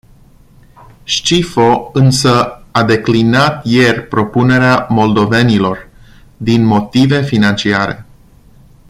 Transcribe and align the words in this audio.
Scifo 1.03 1.89
însă 1.93 2.63
a 2.71 2.83
declinat 2.83 3.65
ieri 3.65 4.03
propunerea 4.07 4.85
moldovenilor, 4.89 5.89
din 6.37 6.63
motive 6.63 7.21
financiare. 7.21 8.05